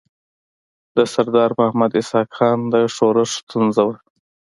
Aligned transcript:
د 0.95 0.97
سردار 1.13 1.49
محمد 1.59 1.91
اسحق 2.01 2.29
خان 2.37 2.59
د 2.73 2.75
ښورښ 2.93 3.29
ستونزه 3.39 3.81
وه. 3.87 3.95